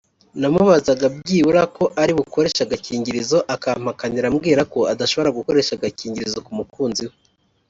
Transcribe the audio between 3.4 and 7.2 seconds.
akampakanira ambwira ko adashobora gukoresha agakingirizo k’umukunzi we